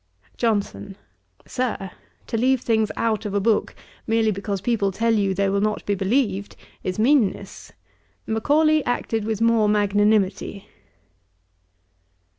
JOHNSON. 0.35 0.95
'Sir, 1.45 1.91
to 2.25 2.35
leave 2.35 2.61
things 2.61 2.89
out 2.97 3.23
of 3.27 3.35
a 3.35 3.39
book, 3.39 3.75
merely 4.07 4.31
because 4.31 4.59
people 4.59 4.91
tell 4.91 5.13
you 5.13 5.35
they 5.35 5.47
will 5.47 5.61
not 5.61 5.85
be 5.85 5.93
believed, 5.93 6.55
is 6.83 6.97
meanness. 6.97 7.71
Macaulay 8.25 8.83
acted 8.83 9.25
with 9.25 9.41
more 9.41 9.69
magnanimity.' 9.69 10.67